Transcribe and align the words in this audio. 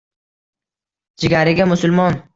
Jigariga 1.19 1.65
musulmon? 1.67 2.21